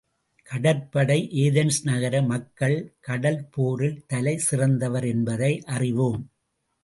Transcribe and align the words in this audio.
கடற்படை 0.49 1.17
ஏதென்ஸ் 1.33 1.77
நகர 1.83 2.21
மக்கள் 2.21 2.95
கடற்போரில் 3.07 3.99
தலை 4.07 4.37
சிறந்தவர் 4.37 5.03
என்பதை 5.03 5.63
அறிவோம். 5.67 6.19